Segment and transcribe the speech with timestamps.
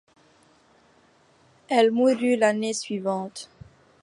[1.69, 3.51] Elle mourut l'année suivante.